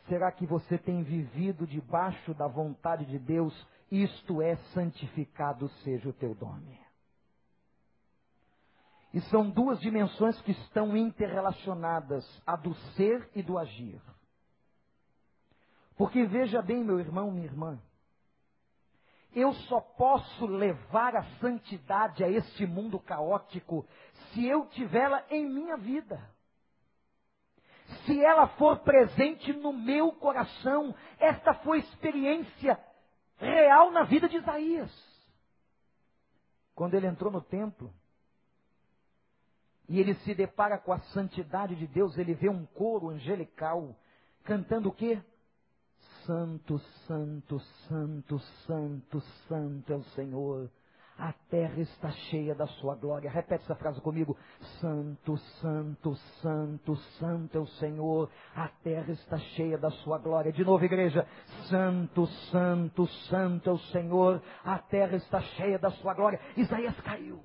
[0.06, 3.66] Será que você tem vivido debaixo da vontade de Deus?
[3.90, 6.85] Isto é, santificado seja o teu nome.
[9.16, 13.98] E são duas dimensões que estão interrelacionadas, a do ser e do agir.
[15.96, 17.80] Porque veja bem, meu irmão, minha irmã,
[19.34, 23.86] eu só posso levar a santidade a este mundo caótico
[24.34, 26.20] se eu tivê-la em minha vida.
[28.04, 32.78] Se ela for presente no meu coração, esta foi experiência
[33.38, 34.92] real na vida de Isaías.
[36.74, 37.90] Quando ele entrou no templo,
[39.88, 43.96] e ele se depara com a santidade de Deus, ele vê um coro angelical
[44.44, 45.20] cantando o quê?
[46.24, 50.70] Santo, santo, santo, santo, santo é o Senhor.
[51.18, 53.30] A terra está cheia da sua glória.
[53.30, 54.36] Repete essa frase comigo.
[54.80, 58.30] Santo, santo, santo, santo é o Senhor.
[58.54, 60.52] A terra está cheia da sua glória.
[60.52, 61.26] De novo, igreja.
[61.70, 64.42] Santo, santo, santo é o Senhor.
[64.62, 66.38] A terra está cheia da sua glória.
[66.56, 67.42] Isaías caiu.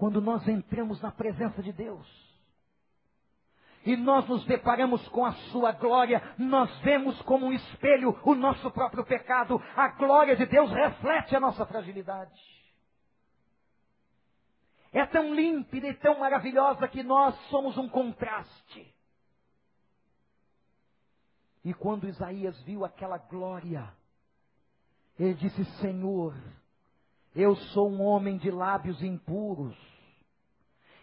[0.00, 2.08] Quando nós entramos na presença de Deus,
[3.84, 8.70] e nós nos deparamos com a sua glória, nós vemos como um espelho o nosso
[8.70, 9.62] próprio pecado.
[9.76, 12.32] A glória de Deus reflete a nossa fragilidade.
[14.90, 18.94] É tão límpida e tão maravilhosa que nós somos um contraste.
[21.62, 23.86] E quando Isaías viu aquela glória,
[25.18, 26.34] ele disse: Senhor,
[27.34, 29.89] eu sou um homem de lábios impuros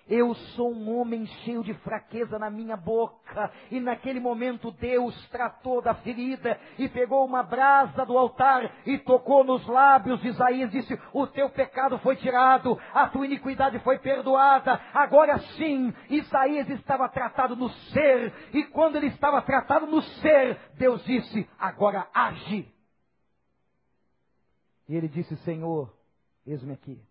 [0.09, 3.51] eu sou um homem cheio de fraqueza na minha boca.
[3.69, 9.43] E naquele momento Deus tratou da ferida e pegou uma brasa do altar e tocou
[9.43, 10.71] nos lábios Isaías.
[10.71, 14.79] Disse: O teu pecado foi tirado, a tua iniquidade foi perdoada.
[14.93, 18.33] Agora sim, Isaías estava tratado no ser.
[18.53, 22.71] E quando ele estava tratado no ser, Deus disse: Agora age.
[24.87, 25.93] E ele disse: Senhor,
[26.45, 27.01] eis-me aqui.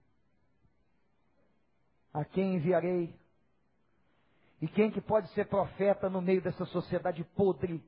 [2.16, 3.14] A quem enviarei?
[4.62, 7.84] E quem que pode ser profeta no meio dessa sociedade podre?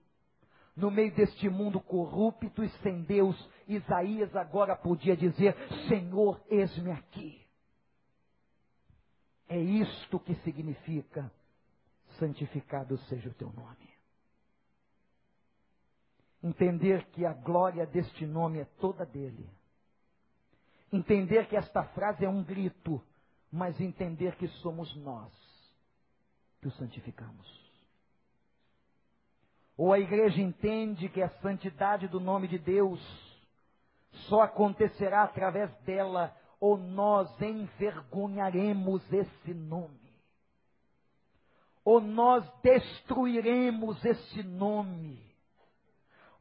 [0.77, 3.35] No meio deste mundo corrupto e sem Deus,
[3.67, 5.57] Isaías agora podia dizer:
[5.88, 7.43] Senhor, eis-me aqui.
[9.49, 11.33] É isto que significa
[12.19, 13.88] santificado seja o teu nome.
[16.43, 19.49] Entender que a glória deste nome é toda dele.
[20.93, 23.03] Entender que esta frase é um grito
[23.51, 25.33] mas entender que somos nós
[26.61, 27.59] que o santificamos.
[29.77, 33.01] Ou a igreja entende que a santidade do nome de Deus
[34.29, 39.97] só acontecerá através dela, ou nós envergonharemos esse nome.
[41.85, 45.28] Ou nós destruiremos esse nome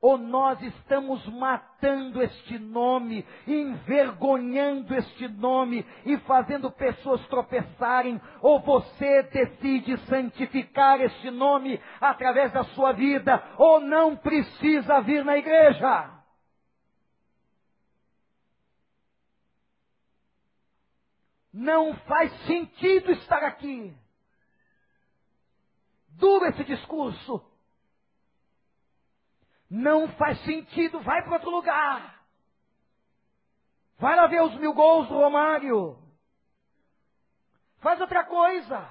[0.01, 9.23] ou nós estamos matando este nome, envergonhando este nome e fazendo pessoas tropeçarem, ou você
[9.23, 16.13] decide santificar este nome através da sua vida, ou não precisa vir na igreja.
[21.51, 23.91] Não faz sentido estar aqui.
[26.09, 27.46] Duro esse discurso.
[29.69, 32.17] Não faz sentido, vai para outro lugar.
[33.97, 35.97] Vai lá ver os mil gols do Romário.
[37.79, 38.89] Faz outra coisa.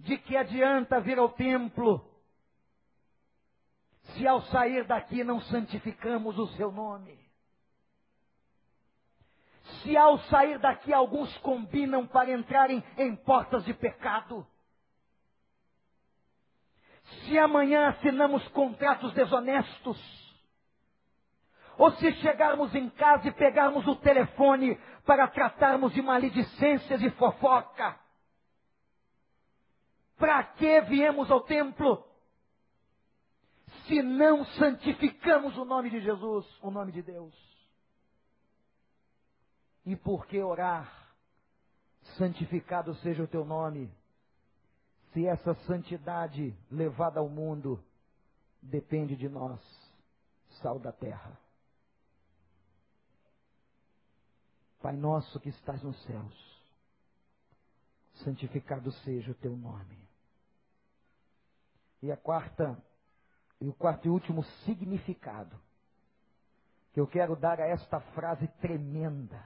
[0.00, 2.04] De que adianta vir ao templo
[4.14, 7.18] se ao sair daqui não santificamos o seu nome?
[9.82, 14.46] Se ao sair daqui alguns combinam para entrarem em portas de pecado?
[17.06, 19.98] Se amanhã assinamos contratos desonestos,
[21.78, 27.98] ou se chegarmos em casa e pegarmos o telefone para tratarmos de maledicências e fofoca,
[30.16, 32.04] para que viemos ao templo?
[33.86, 37.34] Se não santificamos o nome de Jesus, o nome de Deus.
[39.84, 40.90] E por que orar?
[42.16, 43.92] Santificado seja o teu nome
[45.16, 47.82] se essa santidade levada ao mundo
[48.60, 49.58] depende de nós,
[50.60, 51.40] sal da terra.
[54.82, 56.62] Pai nosso que estás nos céus,
[58.24, 60.06] santificado seja o teu nome.
[62.02, 62.76] E a quarta,
[63.58, 65.58] e o quarto e último significado
[66.92, 69.42] que eu quero dar a esta frase tremenda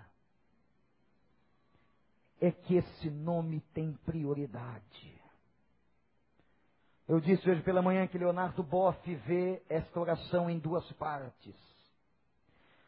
[2.40, 5.19] é que esse nome tem prioridade.
[7.10, 11.56] Eu disse hoje pela manhã que Leonardo Boff vê esta oração em duas partes.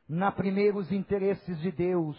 [0.09, 2.17] Na primeira, os interesses de Deus.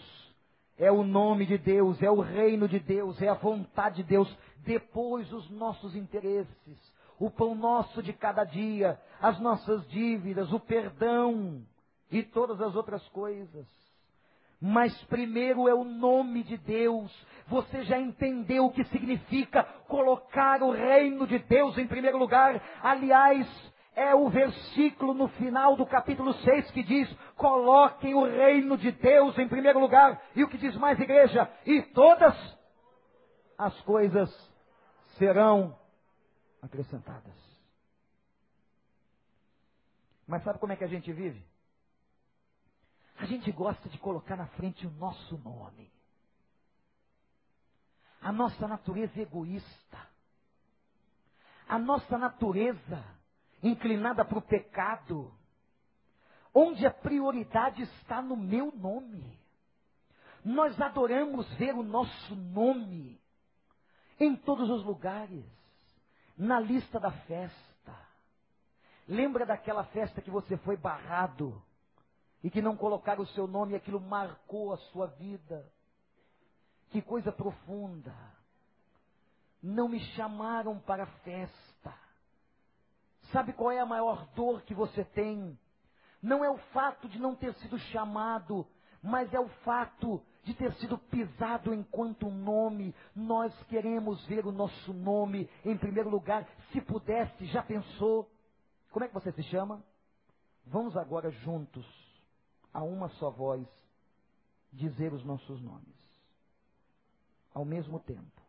[0.76, 4.28] É o nome de Deus, é o reino de Deus, é a vontade de Deus.
[4.58, 11.64] Depois, os nossos interesses, o pão nosso de cada dia, as nossas dívidas, o perdão
[12.10, 13.66] e todas as outras coisas.
[14.66, 17.12] Mas primeiro é o nome de Deus.
[17.48, 22.62] Você já entendeu o que significa colocar o reino de Deus em primeiro lugar?
[22.82, 23.46] Aliás,
[23.94, 29.38] é o versículo no final do capítulo 6 que diz: coloquem o reino de Deus
[29.38, 30.18] em primeiro lugar.
[30.34, 31.46] E o que diz mais, igreja?
[31.66, 32.34] E todas
[33.58, 34.30] as coisas
[35.18, 35.76] serão
[36.62, 37.34] acrescentadas.
[40.26, 41.44] Mas sabe como é que a gente vive?
[43.24, 45.90] A gente gosta de colocar na frente o nosso nome.
[48.20, 49.98] A nossa natureza egoísta.
[51.66, 53.02] A nossa natureza
[53.62, 55.32] inclinada para o pecado.
[56.52, 59.40] Onde a prioridade está no meu nome.
[60.44, 63.18] Nós adoramos ver o nosso nome
[64.20, 65.46] em todos os lugares.
[66.36, 68.08] Na lista da festa.
[69.08, 71.64] Lembra daquela festa que você foi barrado?
[72.44, 75.66] E que não colocaram o seu nome, aquilo marcou a sua vida.
[76.90, 78.14] Que coisa profunda.
[79.62, 81.94] Não me chamaram para a festa.
[83.32, 85.58] Sabe qual é a maior dor que você tem?
[86.20, 88.66] Não é o fato de não ter sido chamado,
[89.02, 92.94] mas é o fato de ter sido pisado enquanto nome.
[93.16, 96.46] Nós queremos ver o nosso nome em primeiro lugar.
[96.72, 98.30] Se pudesse, já pensou?
[98.90, 99.82] Como é que você se chama?
[100.66, 102.03] Vamos agora juntos
[102.74, 103.64] a uma só voz
[104.72, 105.94] dizer os nossos nomes.
[107.54, 108.42] Ao mesmo tempo,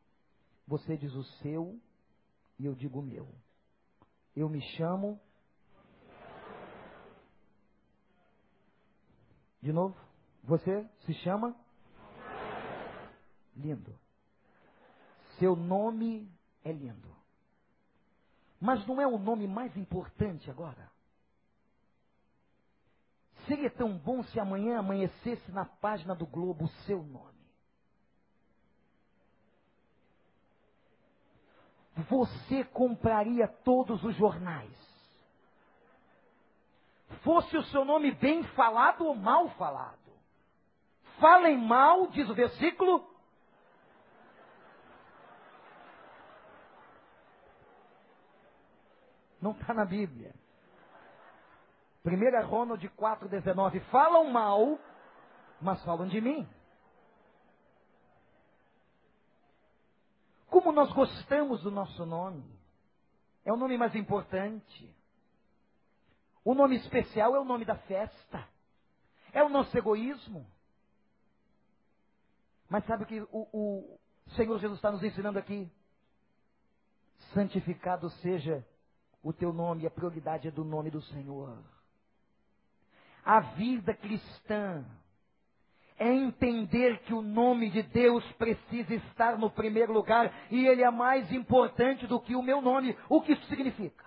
[0.67, 1.79] você diz o seu
[2.57, 3.29] e eu digo o meu.
[4.35, 5.21] Eu me chamo.
[9.61, 9.95] De novo,
[10.43, 11.55] você se chama?
[13.55, 13.97] Lindo.
[15.37, 16.27] Seu nome
[16.63, 17.15] é lindo.
[18.59, 20.91] Mas não é o nome mais importante agora?
[23.47, 27.35] Seria tão bom se amanhã amanhecesse na página do Globo o seu nome.
[32.09, 34.73] Você compraria todos os jornais.
[37.23, 39.97] Fosse o seu nome bem falado ou mal falado.
[41.19, 43.07] Falem mal, diz o versículo.
[49.41, 50.34] Não está na Bíblia.
[52.05, 53.79] 1 Ronald 4,19.
[53.89, 54.79] Falam mal,
[55.59, 56.47] mas falam de mim.
[60.47, 62.45] Como nós gostamos do nosso nome.
[63.43, 64.95] É o nome mais importante.
[66.43, 68.47] O nome especial é o nome da festa.
[69.33, 70.45] É o nosso egoísmo.
[72.69, 73.99] Mas sabe o que o, o
[74.35, 75.71] Senhor Jesus está nos ensinando aqui?
[77.33, 78.65] Santificado seja
[79.23, 81.74] o teu nome, a prioridade é do nome do Senhor.
[83.25, 84.85] A vida cristã
[85.97, 90.91] é entender que o nome de Deus precisa estar no primeiro lugar e ele é
[90.91, 92.95] mais importante do que o meu nome.
[93.09, 94.05] O que isso significa?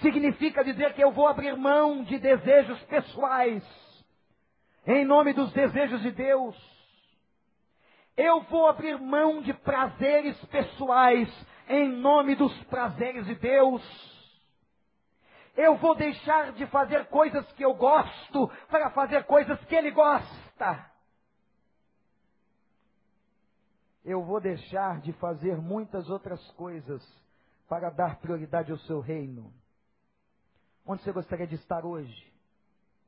[0.00, 3.62] Significa dizer que eu vou abrir mão de desejos pessoais
[4.86, 6.56] em nome dos desejos de Deus.
[8.16, 11.28] Eu vou abrir mão de prazeres pessoais
[11.68, 14.11] em nome dos prazeres de Deus.
[15.54, 20.90] Eu vou deixar de fazer coisas que eu gosto para fazer coisas que ele gosta.
[24.04, 27.02] Eu vou deixar de fazer muitas outras coisas
[27.68, 29.52] para dar prioridade ao seu reino.
[30.84, 32.32] Onde você gostaria de estar hoje?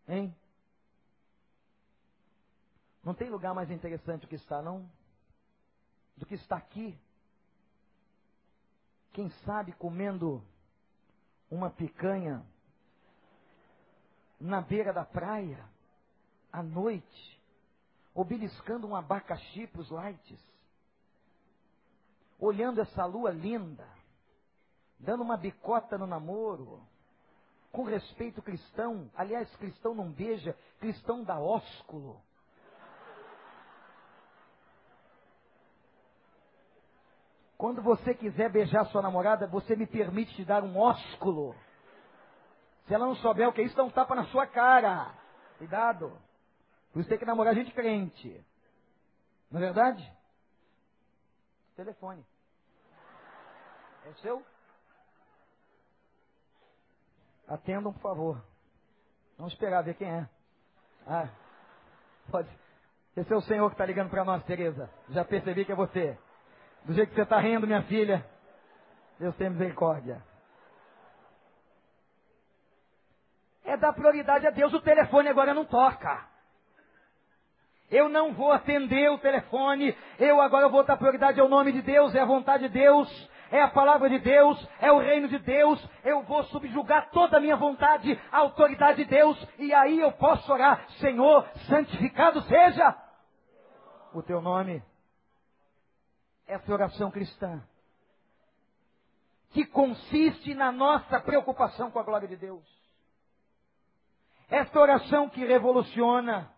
[0.07, 0.35] Hein?
[3.03, 4.89] Não tem lugar mais interessante do que estar, não?
[6.17, 6.99] Do que estar aqui.
[9.13, 10.45] Quem sabe comendo
[11.51, 12.45] uma picanha
[14.41, 15.65] na beira da praia,
[16.53, 17.41] à noite,
[18.15, 20.39] ou beliscando um abacaxi para os lights,
[22.39, 23.89] olhando essa lua linda,
[24.99, 26.83] dando uma bicota no namoro,
[27.73, 32.23] com respeito cristão, aliás, cristão não beija, cristão dá ósculo.
[37.65, 41.57] Quando você quiser beijar sua namorada, você me permite te dar um ósculo.
[42.87, 45.15] Se ela não souber o que é isso, dá um tapa na sua cara.
[45.57, 46.13] Cuidado.
[46.93, 48.45] Por isso tem que namorar gente crente.
[49.51, 50.13] Não é verdade?
[51.75, 52.23] Telefone.
[54.09, 54.45] É seu?
[57.49, 58.45] Atendam, por favor.
[59.39, 60.29] Vamos esperar ver quem é.
[61.07, 61.31] Ah,
[62.31, 62.51] pode.
[63.17, 64.91] Esse é o Senhor que está ligando para nós, Tereza.
[65.09, 66.19] Já percebi que é você.
[66.85, 68.25] Do jeito que você está rindo, minha filha.
[69.19, 70.23] Deus tem misericórdia.
[73.65, 74.73] É dar prioridade a Deus.
[74.75, 76.27] O telefone agora não toca.
[77.91, 79.97] Eu não vou atender o telefone.
[80.19, 83.63] Eu agora vou dar prioridade ao nome de Deus, é a vontade de Deus é
[83.63, 87.57] a palavra de Deus, é o reino de Deus, eu vou subjugar toda a minha
[87.57, 92.97] vontade à autoridade de Deus, e aí eu posso orar, Senhor, santificado seja
[94.13, 94.83] o teu nome.
[96.47, 97.63] Essa oração cristã,
[99.51, 102.65] que consiste na nossa preocupação com a glória de Deus.
[104.49, 106.53] Esta oração que revoluciona.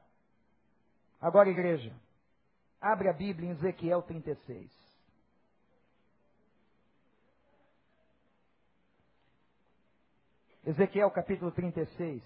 [1.21, 1.95] Agora, igreja,
[2.81, 4.71] abre a Bíblia em Ezequiel 36.
[10.65, 12.23] Ezequiel capítulo 36.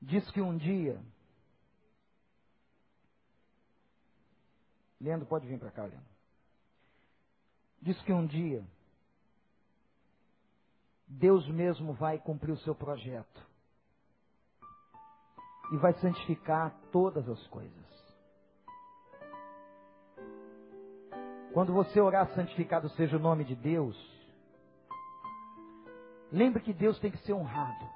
[0.00, 0.98] Diz que um dia.
[5.00, 6.16] Leandro, pode vir para cá, Leandro.
[7.80, 8.64] Diz que um dia.
[11.06, 13.46] Deus mesmo vai cumprir o seu projeto.
[15.72, 17.86] E vai santificar todas as coisas.
[21.52, 23.96] Quando você orar, santificado seja o nome de Deus,
[26.30, 27.88] lembre que Deus tem que ser honrado.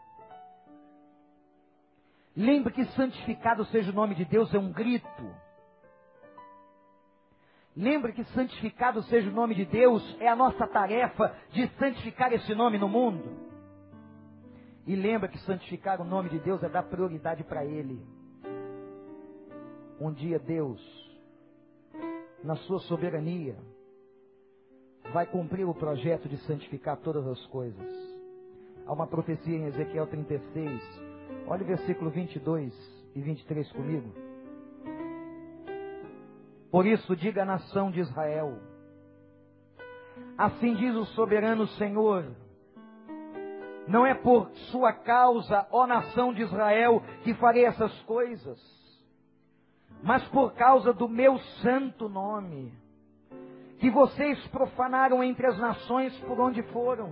[2.35, 5.50] Lembre que santificado seja o nome de Deus é um grito.
[7.77, 12.55] Lembre que santificado seja o nome de Deus é a nossa tarefa de santificar esse
[12.55, 13.49] nome no mundo.
[14.87, 18.05] E lembra que santificar o nome de Deus é dar prioridade para Ele.
[20.01, 20.81] Um dia Deus
[22.43, 23.57] na sua soberania,
[25.13, 27.89] vai cumprir o projeto de santificar todas as coisas.
[28.87, 30.81] Há uma profecia em Ezequiel 36.
[31.47, 32.73] Olha o versículo 22
[33.15, 34.30] e 23 comigo.
[36.71, 38.59] Por isso, diga à nação de Israel:
[40.39, 42.25] Assim diz o soberano Senhor.
[43.89, 48.81] Não é por sua causa, ó nação de Israel, que farei essas coisas
[50.03, 52.73] mas por causa do meu santo nome,
[53.79, 57.11] que vocês profanaram entre as nações por onde foram.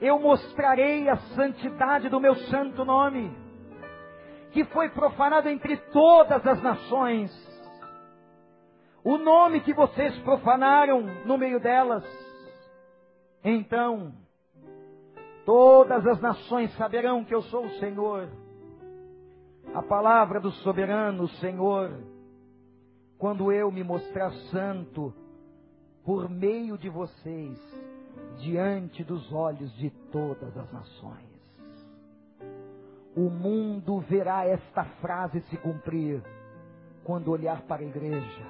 [0.00, 3.34] Eu mostrarei a santidade do meu santo nome,
[4.52, 7.51] que foi profanado entre todas as nações.
[9.04, 12.04] O nome que vocês profanaram no meio delas.
[13.44, 14.12] Então,
[15.44, 18.28] todas as nações saberão que eu sou o Senhor
[19.74, 21.98] a palavra do soberano Senhor,
[23.18, 25.14] quando eu me mostrar santo
[26.04, 27.58] por meio de vocês,
[28.38, 31.32] diante dos olhos de todas as nações.
[33.16, 36.22] O mundo verá esta frase se cumprir
[37.04, 38.46] quando olhar para a igreja,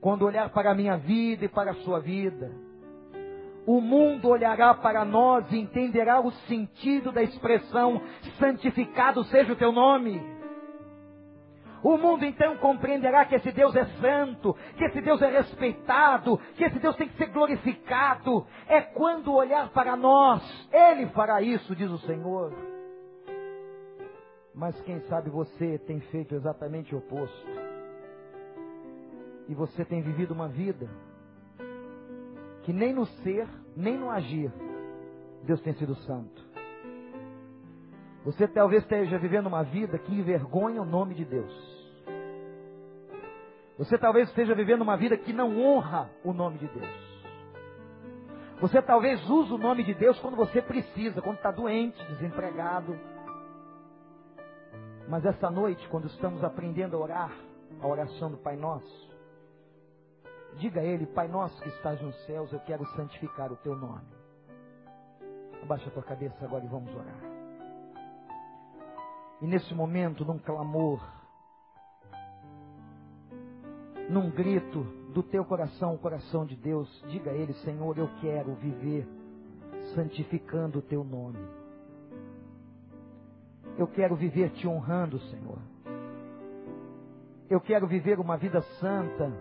[0.00, 2.68] quando olhar para a minha vida e para a sua vida
[3.68, 8.00] o mundo olhará para nós e entenderá o sentido da expressão
[8.38, 10.18] santificado seja o teu nome.
[11.82, 16.64] O mundo então compreenderá que esse Deus é santo, que esse Deus é respeitado, que
[16.64, 18.46] esse Deus tem que ser glorificado.
[18.66, 20.42] É quando olhar para nós,
[20.72, 22.54] Ele fará isso, diz o Senhor.
[24.54, 27.67] Mas quem sabe você tem feito exatamente o oposto.
[29.48, 30.88] E você tem vivido uma vida
[32.62, 34.52] que nem no ser, nem no agir,
[35.44, 36.46] Deus tem sido santo.
[38.24, 41.78] Você talvez esteja vivendo uma vida que envergonha o nome de Deus.
[43.78, 47.08] Você talvez esteja vivendo uma vida que não honra o nome de Deus.
[48.60, 52.98] Você talvez use o nome de Deus quando você precisa, quando está doente, desempregado.
[55.08, 57.32] Mas essa noite, quando estamos aprendendo a orar,
[57.80, 59.07] a oração do Pai Nosso,
[60.56, 64.06] Diga a Ele, Pai nosso que estás nos céus, eu quero santificar o teu nome.
[65.62, 67.20] Abaixa a tua cabeça agora e vamos orar.
[69.40, 71.00] E nesse momento, num clamor,
[74.08, 74.82] num grito
[75.12, 79.06] do teu coração, o coração de Deus, diga a Ele, Senhor, eu quero viver
[79.94, 81.38] santificando o teu nome.
[83.76, 85.58] Eu quero viver te honrando, Senhor.
[87.48, 89.32] Eu quero viver uma vida santa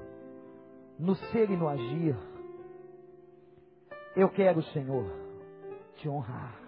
[0.99, 2.15] no ser e no agir.
[4.15, 5.05] Eu quero, Senhor,
[5.95, 6.66] te honrar.